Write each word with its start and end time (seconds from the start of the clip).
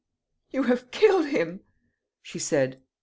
"You 0.49 0.63
have 0.63 0.89
killed 0.89 1.27
him," 1.27 1.59
she 2.23 2.39
said. 2.39 2.81